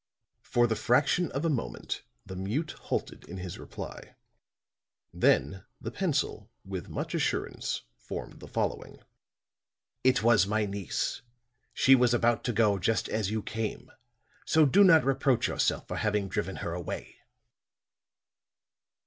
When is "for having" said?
15.87-16.27